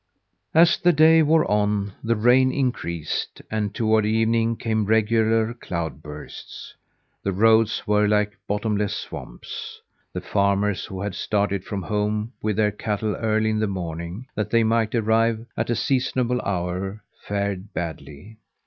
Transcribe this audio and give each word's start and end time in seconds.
As 0.55 0.77
the 0.79 0.93
day 0.93 1.21
wore 1.21 1.45
on, 1.45 1.93
the 2.03 2.15
rain 2.15 2.51
increased, 2.51 3.39
and 3.51 3.71
toward 3.71 4.03
evening 4.03 4.55
came 4.57 4.87
regular 4.87 5.53
cloud 5.53 6.01
bursts. 6.01 6.73
The 7.21 7.31
roads 7.31 7.85
were 7.85 8.07
like 8.07 8.35
bottomless 8.47 8.95
swamps. 8.95 9.79
The 10.11 10.21
farmers 10.21 10.85
who 10.85 11.01
had 11.01 11.13
started 11.13 11.63
from 11.63 11.83
home 11.83 12.33
with 12.41 12.55
their 12.55 12.71
cattle 12.71 13.15
early 13.15 13.51
in 13.51 13.59
the 13.59 13.67
morning, 13.67 14.25
that 14.33 14.49
they 14.49 14.63
might 14.63 14.95
arrive 14.95 15.45
at 15.55 15.69
a 15.69 15.75
seasonable 15.75 16.41
hour, 16.41 17.03
fared 17.27 17.71
badly. 17.71 18.37